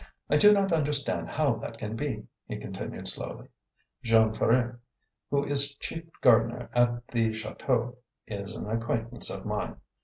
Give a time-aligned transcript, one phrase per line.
[0.31, 3.49] "I do not understand how that can be," he continued slowly.
[4.01, 4.77] "Jean Ferret,
[5.29, 9.75] who is chief gardener at the chateau, is an acquaintance of mine.